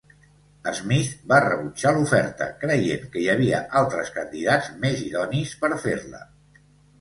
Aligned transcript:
Smith 0.77 1.09
va 1.31 1.37
rebutjar 1.43 1.91
l'oferta, 1.97 2.47
creient 2.63 3.03
que 3.17 3.21
hi 3.25 3.27
havia 3.35 3.59
altres 3.83 4.11
candidats 4.17 4.71
més 4.87 5.05
idonis 5.11 5.55
per 5.63 5.73
fer-la. 5.87 6.25